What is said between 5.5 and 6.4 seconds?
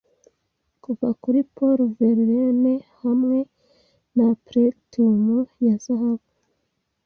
ya zahabu